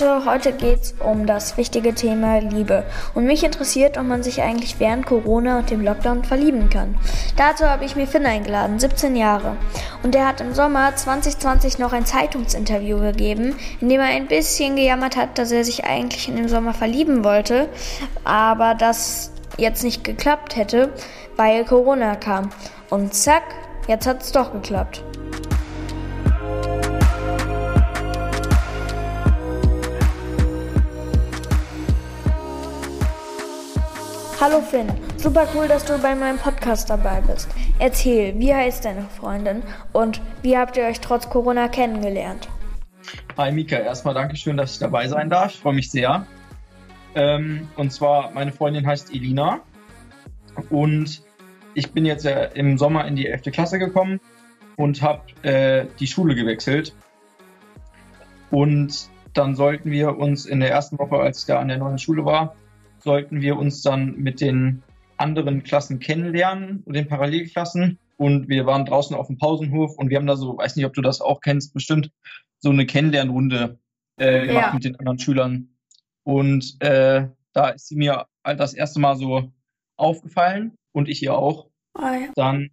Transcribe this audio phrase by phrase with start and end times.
[0.00, 2.84] Leute, heute geht's um das wichtige Thema Liebe.
[3.14, 6.96] Und mich interessiert, ob man sich eigentlich während Corona und dem Lockdown verlieben kann.
[7.36, 9.56] Dazu habe ich mir Finn eingeladen, 17 Jahre.
[10.04, 14.76] Und der hat im Sommer 2020 noch ein Zeitungsinterview gegeben, in dem er ein bisschen
[14.76, 17.68] gejammert hat, dass er sich eigentlich in dem Sommer verlieben wollte,
[18.22, 20.92] aber das jetzt nicht geklappt hätte,
[21.34, 22.50] weil Corona kam.
[22.88, 23.42] Und zack,
[23.88, 25.02] jetzt hat's doch geklappt.
[34.40, 37.48] Hallo Finn, super cool, dass du bei meinem Podcast dabei bist.
[37.80, 42.48] Erzähl, wie heißt deine Freundin und wie habt ihr euch trotz Corona kennengelernt?
[43.36, 45.54] Hi Mika, erstmal Dankeschön, dass ich dabei sein darf.
[45.54, 46.24] Ich freue mich sehr.
[47.16, 49.58] Ähm, und zwar, meine Freundin heißt Elina
[50.70, 51.20] und
[51.74, 53.42] ich bin jetzt im Sommer in die 11.
[53.50, 54.20] Klasse gekommen
[54.76, 56.94] und habe äh, die Schule gewechselt.
[58.52, 61.98] Und dann sollten wir uns in der ersten Woche, als ich da an der neuen
[61.98, 62.54] Schule war,
[63.00, 64.82] sollten wir uns dann mit den
[65.16, 67.98] anderen Klassen kennenlernen und den Parallelklassen.
[68.16, 70.94] Und wir waren draußen auf dem Pausenhof und wir haben da so, weiß nicht, ob
[70.94, 72.10] du das auch kennst, bestimmt
[72.58, 73.78] so eine Kennenlernrunde
[74.16, 74.74] äh, gemacht ja.
[74.74, 75.68] mit den anderen Schülern.
[76.24, 79.52] Und äh, da ist sie mir das erste Mal so
[79.96, 81.70] aufgefallen und ich ihr auch.
[81.94, 82.30] Oh, ja.
[82.34, 82.70] Dann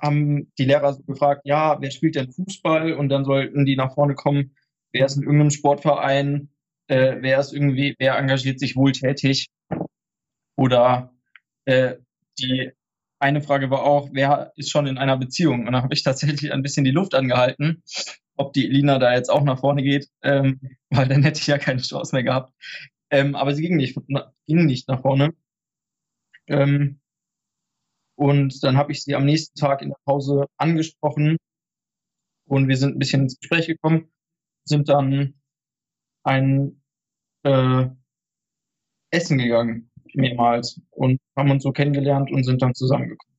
[0.00, 2.92] haben die Lehrer so gefragt, ja, wer spielt denn Fußball?
[2.92, 4.54] Und dann sollten die nach vorne kommen,
[4.92, 6.50] wer ist in irgendeinem Sportverein,
[6.88, 9.48] äh, wer ist irgendwie, wer engagiert sich wohltätig?
[10.56, 11.12] Oder
[11.66, 11.96] äh,
[12.38, 12.72] die
[13.18, 15.66] eine Frage war auch, wer ist schon in einer Beziehung?
[15.66, 17.82] Und da habe ich tatsächlich ein bisschen die Luft angehalten,
[18.36, 21.58] ob die Elina da jetzt auch nach vorne geht, ähm, weil dann hätte ich ja
[21.58, 22.52] keine Chance mehr gehabt.
[23.10, 23.96] Ähm, aber sie ging nicht,
[24.46, 25.34] ging nicht nach vorne.
[26.48, 27.00] Ähm,
[28.16, 31.36] und dann habe ich sie am nächsten Tag in der Pause angesprochen
[32.46, 34.10] und wir sind ein bisschen ins Gespräch gekommen,
[34.64, 35.35] sind dann
[36.26, 36.82] ein
[37.44, 37.86] äh,
[39.10, 43.36] Essen gegangen, mehrmals, und haben uns so kennengelernt und sind dann zusammengekommen.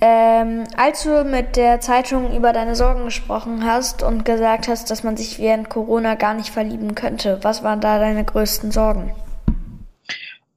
[0.00, 5.04] Ähm, als du mit der Zeitung über deine Sorgen gesprochen hast und gesagt hast, dass
[5.04, 9.12] man sich während Corona gar nicht verlieben könnte, was waren da deine größten Sorgen?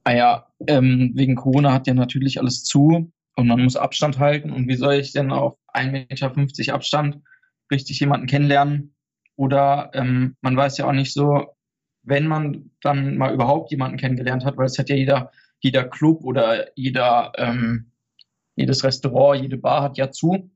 [0.04, 4.50] Ah ja, ähm, wegen Corona hat ja natürlich alles zu und man muss Abstand halten.
[4.50, 7.20] Und wie soll ich denn auf 1,50 Meter Abstand
[7.70, 8.94] richtig jemanden kennenlernen?
[9.40, 11.56] Oder ähm, man weiß ja auch nicht so,
[12.02, 15.30] wenn man dann mal überhaupt jemanden kennengelernt hat, weil es hat ja jeder,
[15.60, 17.90] jeder Club oder jeder, ähm,
[18.54, 20.50] jedes Restaurant, jede Bar hat ja zu.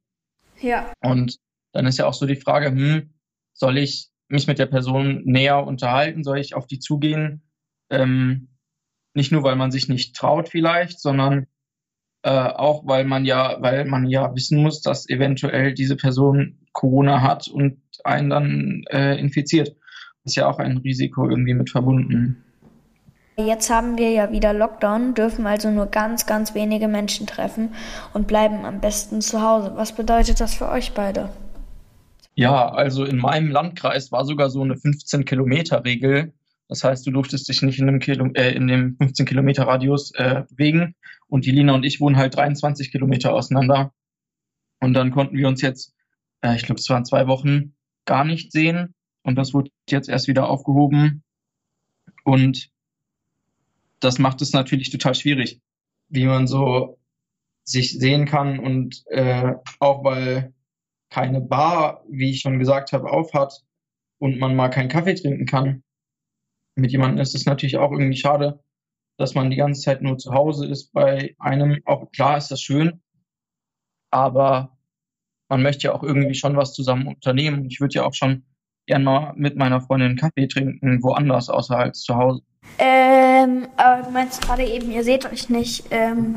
[0.61, 0.93] Ja.
[1.01, 1.39] Und
[1.73, 3.15] dann ist ja auch so die Frage, hm,
[3.55, 6.23] soll ich mich mit der Person näher unterhalten?
[6.23, 7.41] Soll ich auf die zugehen?
[7.89, 8.49] Ähm,
[9.15, 11.47] nicht nur, weil man sich nicht traut vielleicht, sondern
[12.21, 17.23] äh, auch, weil man ja, weil man ja wissen muss, dass eventuell diese Person Corona
[17.23, 19.75] hat und einen dann äh, infiziert
[20.25, 22.43] ist ja auch ein Risiko irgendwie mit verbunden.
[23.37, 27.71] Jetzt haben wir ja wieder Lockdown, dürfen also nur ganz, ganz wenige Menschen treffen
[28.13, 29.73] und bleiben am besten zu Hause.
[29.75, 31.31] Was bedeutet das für euch beide?
[32.37, 36.33] Ja, also in meinem Landkreis war sogar so eine 15-Kilometer-Regel.
[36.69, 40.13] Das heißt, du durftest dich nicht in dem, Kilo, äh, in dem 15 Kilometer Radius
[40.15, 40.95] äh, bewegen.
[41.27, 43.93] Und die Lina und ich wohnen halt 23 Kilometer auseinander.
[44.81, 45.93] Und dann konnten wir uns jetzt,
[46.45, 47.75] äh, ich glaube, es waren zwei Wochen,
[48.05, 48.95] gar nicht sehen.
[49.23, 51.25] Und das wurde jetzt erst wieder aufgehoben.
[52.25, 52.71] Und
[54.01, 55.61] das macht es natürlich total schwierig,
[56.09, 56.99] wie man so
[57.67, 60.53] sich sehen kann und äh, auch weil
[61.09, 63.65] keine Bar, wie ich schon gesagt habe, aufhat
[64.19, 65.83] und man mal keinen Kaffee trinken kann.
[66.77, 68.63] Mit jemandem ist es natürlich auch irgendwie schade,
[69.17, 71.81] dass man die ganze Zeit nur zu Hause ist bei einem.
[71.87, 73.01] Auch klar ist das schön,
[74.11, 74.74] aber
[75.49, 77.63] man möchte ja auch irgendwie schon was zusammen unternehmen.
[77.63, 78.45] Und ich würde ja auch schon
[78.87, 82.43] gern mal mit meiner Freundin Kaffee trinken, woanders außer als zu Hause.
[82.79, 86.37] Ähm, aber du meinst gerade eben, ihr seht euch nicht, ähm,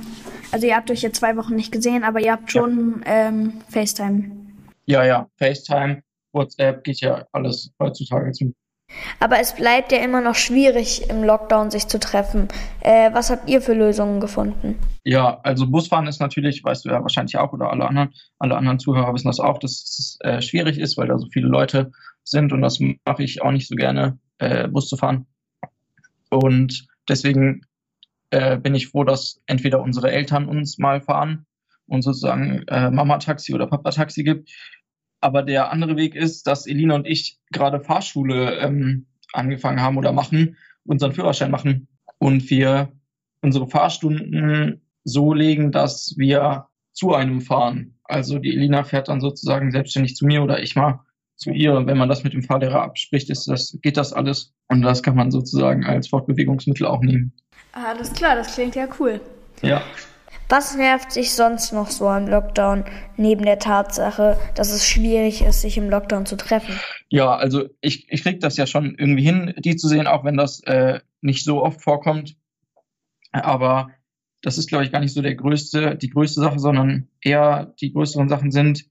[0.52, 3.30] also ihr habt euch jetzt zwei Wochen nicht gesehen, aber ihr habt schon ja.
[3.30, 4.32] ähm, FaceTime.
[4.86, 6.02] Ja, ja, FaceTime,
[6.34, 8.54] WhatsApp geht ja alles heutzutage zu.
[9.20, 12.48] Aber es bleibt ja immer noch schwierig, im Lockdown sich zu treffen.
[12.82, 14.76] Äh, was habt ihr für Lösungen gefunden?
[15.04, 18.80] Ja, also Busfahren ist natürlich, weißt du ja wahrscheinlich auch, oder alle anderen, alle anderen
[18.80, 21.92] Zuhörer wissen das auch, dass es äh, schwierig ist, weil da so viele Leute
[22.24, 25.26] sind und das mache ich auch nicht so gerne, äh, Bus zu fahren.
[26.30, 27.62] Und deswegen
[28.32, 31.46] äh, bin ich froh, dass entweder unsere Eltern uns mal fahren
[31.88, 34.50] und sozusagen äh, Mama-Taxi oder Papa-Taxi gibt.
[35.28, 40.14] Aber der andere Weg ist, dass Elina und ich gerade Fahrschule ähm, angefangen haben oder
[40.14, 42.94] machen, unseren Führerschein machen und wir
[43.42, 48.00] unsere Fahrstunden so legen, dass wir zu einem fahren.
[48.06, 51.02] Also die Elina fährt dann sozusagen selbstständig zu mir oder ich mal
[51.36, 51.86] zu ihr.
[51.86, 54.54] Wenn man das mit dem Fahrlehrer abspricht, ist das, geht das alles.
[54.70, 57.34] Und das kann man sozusagen als Fortbewegungsmittel auch nehmen.
[57.74, 59.20] Alles klar, das klingt ja cool.
[59.62, 59.82] Ja.
[60.50, 62.86] Was nervt dich sonst noch so am Lockdown,
[63.18, 66.74] neben der Tatsache, dass es schwierig ist, sich im Lockdown zu treffen?
[67.10, 70.38] Ja, also ich, ich kriege das ja schon irgendwie hin, die zu sehen, auch wenn
[70.38, 72.38] das äh, nicht so oft vorkommt.
[73.34, 73.90] Aber
[74.42, 77.92] das ist, glaube ich, gar nicht so der größte, die größte Sache, sondern eher die
[77.92, 78.86] größeren Sachen sind,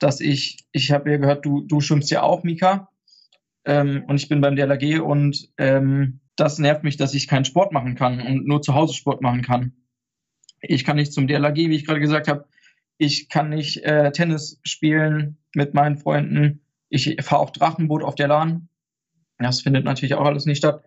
[0.00, 2.88] dass ich, ich habe ja gehört, du, du schwimmst ja auch, Mika.
[3.64, 7.72] Ähm, und ich bin beim DLAG und ähm, das nervt mich, dass ich keinen Sport
[7.72, 9.74] machen kann und nur zu Hause Sport machen kann.
[10.60, 12.46] Ich kann nicht zum DLAG, wie ich gerade gesagt habe.
[12.96, 16.60] Ich kann nicht äh, Tennis spielen mit meinen Freunden.
[16.88, 18.68] Ich fahre auch Drachenboot auf der Lahn.
[19.38, 20.82] Das findet natürlich auch alles nicht statt.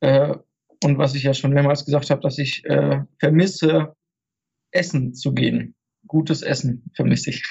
[0.00, 0.34] Äh,
[0.84, 3.96] und was ich ja schon mehrmals gesagt habe, dass ich äh, vermisse,
[4.70, 5.74] essen zu gehen.
[6.06, 7.42] Gutes Essen vermisse ich.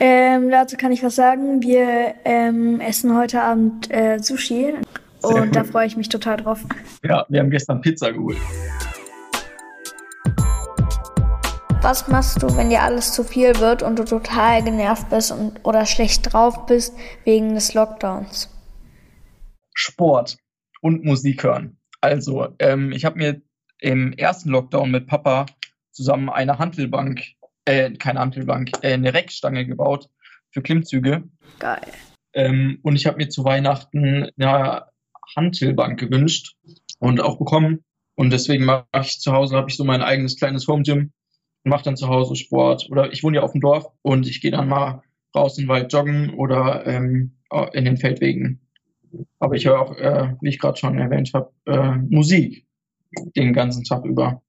[0.00, 1.62] Ähm, dazu kann ich was sagen.
[1.62, 4.74] Wir ähm, essen heute Abend äh, Sushi
[5.22, 6.64] und da freue ich mich total drauf.
[7.04, 8.38] Ja, wir haben gestern Pizza geholt.
[11.82, 15.64] Was machst du, wenn dir alles zu viel wird und du total genervt bist und,
[15.64, 16.94] oder schlecht drauf bist
[17.24, 18.50] wegen des Lockdowns?
[19.72, 20.36] Sport
[20.82, 21.78] und Musik hören.
[22.02, 23.40] Also, ähm, ich habe mir
[23.78, 25.46] im ersten Lockdown mit Papa
[25.90, 27.22] zusammen eine Handelbank,
[27.64, 30.10] äh, keine Handelbank, äh, eine Reckstange gebaut
[30.50, 31.24] für Klimmzüge.
[31.60, 31.80] Geil.
[32.34, 34.84] Ähm, und ich habe mir zu Weihnachten eine
[35.34, 36.56] Handelbank gewünscht
[36.98, 37.84] und auch bekommen.
[38.16, 41.12] Und deswegen mache ich zu Hause, habe ich so mein eigenes kleines Home Gym
[41.64, 42.88] mache dann zu Hause Sport.
[42.90, 45.02] Oder ich wohne ja auf dem Dorf und ich gehe dann mal
[45.34, 47.36] raus in den Wald joggen oder ähm,
[47.72, 48.60] in den Feldwegen.
[49.38, 52.66] Aber ich höre auch, äh, wie ich gerade schon erwähnt habe, äh, Musik
[53.36, 54.42] den ganzen Tag über.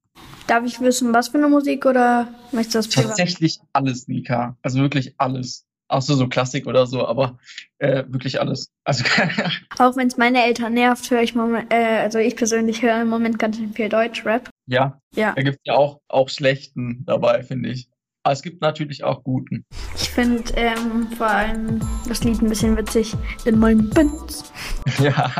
[0.47, 3.09] Darf ich wissen, was für eine Musik oder möchtest du das privat?
[3.09, 4.57] Tatsächlich alles, Nika.
[4.61, 7.37] Also wirklich alles außer so Klassik oder so, aber
[7.79, 8.71] äh, wirklich alles.
[8.83, 9.03] Also
[9.79, 13.09] auch wenn es meine Eltern nervt, höre ich moment, äh, also ich persönlich höre im
[13.09, 14.49] Moment ganz viel Deutschrap.
[14.67, 15.33] Ja, ja.
[15.33, 17.89] Da gibt es ja auch, auch schlechten dabei, finde ich.
[18.23, 19.65] Aber es gibt natürlich auch guten.
[19.95, 23.15] Ich finde ähm, vor allem das Lied ein bisschen witzig.
[23.45, 24.51] In meinem Benz.
[24.99, 25.33] ja,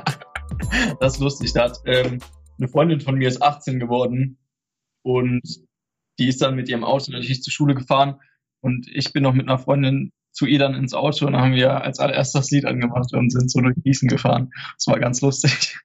[0.99, 1.53] das ist lustig.
[1.53, 2.19] Da hat ähm,
[2.57, 4.39] eine Freundin von mir ist 18 geworden
[5.03, 5.41] und
[6.19, 8.19] die ist dann mit ihrem Auto natürlich zur Schule gefahren
[8.61, 11.81] und ich bin noch mit einer Freundin zu ihr dann ins Auto und haben wir
[11.83, 14.49] als allererstes das Lied angemacht und sind so durch Gießen gefahren.
[14.77, 15.77] Das war ganz lustig.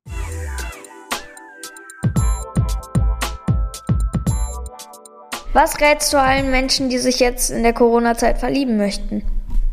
[5.52, 9.22] Was rätst du allen Menschen, die sich jetzt in der Corona-Zeit verlieben möchten?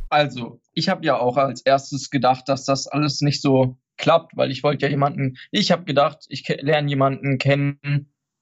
[0.09, 4.51] Also, ich habe ja auch als erstes gedacht, dass das alles nicht so klappt, weil
[4.51, 7.79] ich wollte ja jemanden, ich habe gedacht, ich lerne jemanden kennen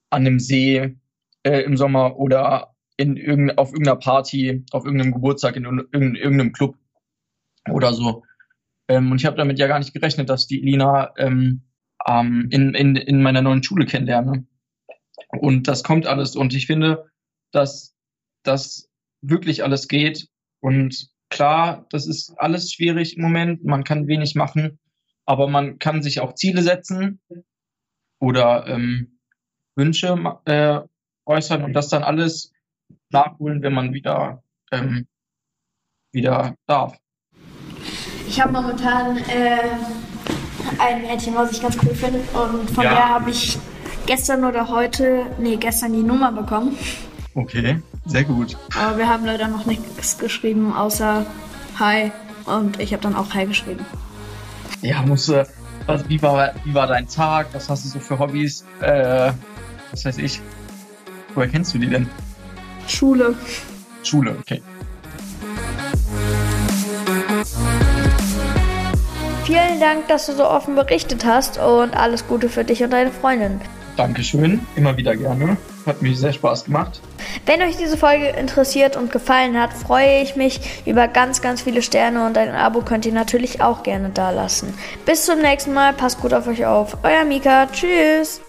[0.09, 0.97] an einem See
[1.43, 2.70] äh, im Sommer oder
[3.01, 6.75] in irgendein, auf irgendeiner Party, auf irgendeinem Geburtstag, in irgendeinem, irgendeinem Club
[7.69, 8.23] oder so.
[8.87, 11.63] Ähm, und ich habe damit ja gar nicht gerechnet, dass die Lina ähm,
[12.07, 14.45] ähm, in, in, in meiner neuen Schule kennenlerne.
[15.29, 16.35] Und das kommt alles.
[16.35, 17.09] Und ich finde,
[17.51, 17.95] dass
[18.43, 18.89] das
[19.21, 20.27] wirklich alles geht.
[20.59, 23.63] Und klar, das ist alles schwierig im Moment.
[23.63, 24.79] Man kann wenig machen,
[25.25, 27.21] aber man kann sich auch Ziele setzen
[28.19, 29.19] oder ähm,
[29.75, 30.15] Wünsche
[30.45, 30.81] äh,
[31.25, 32.51] äußern und das dann alles
[33.11, 35.07] nachholen, wenn man wieder, ähm,
[36.11, 36.97] wieder darf.
[38.27, 39.59] Ich habe momentan äh,
[40.79, 42.19] ein Mädchen, was ich ganz cool finde.
[42.19, 42.93] Und von ja.
[42.93, 43.57] der habe ich
[44.05, 46.77] gestern oder heute, nee, gestern die Nummer bekommen.
[47.33, 48.57] Okay, sehr gut.
[48.77, 51.25] Aber wir haben leider noch nichts geschrieben, außer
[51.79, 52.11] Hi.
[52.45, 53.85] Und ich habe dann auch Hi geschrieben.
[54.81, 55.47] Ja, musst du.
[55.87, 57.47] Also wie, war, wie war dein Tag?
[57.53, 58.65] Was hast du so für Hobbys?
[58.81, 59.31] Äh,
[59.91, 60.41] was weiß ich.
[61.33, 62.07] Woher kennst du die denn?
[62.87, 63.35] Schule.
[64.03, 64.61] Schule, okay.
[69.45, 73.11] Vielen Dank, dass du so offen berichtet hast und alles Gute für dich und deine
[73.11, 73.59] Freundin.
[73.97, 75.57] Dankeschön, immer wieder gerne.
[75.85, 77.01] Hat mir sehr Spaß gemacht.
[77.45, 81.81] Wenn euch diese Folge interessiert und gefallen hat, freue ich mich über ganz, ganz viele
[81.81, 84.73] Sterne und ein Abo könnt ihr natürlich auch gerne da lassen.
[85.05, 86.97] Bis zum nächsten Mal, passt gut auf euch auf.
[87.03, 88.41] Euer Mika, tschüss.